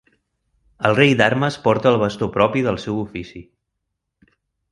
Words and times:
El 0.87 0.95
Rei 0.99 1.11
d'Armes 1.19 1.57
porta 1.67 1.91
el 1.91 1.99
bastó 2.05 2.29
propi 2.39 2.65
del 2.69 2.81
seu 2.87 2.97
ofici. 3.05 3.45